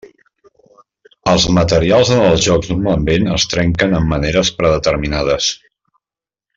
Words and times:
Els 1.33 1.45
materials 1.57 2.13
en 2.15 2.23
els 2.31 2.41
jocs 2.47 2.71
normalment 2.73 3.29
es 3.37 3.47
trenquen 3.55 3.97
en 4.01 4.11
maneres 4.17 4.53
predeterminades. 4.63 5.55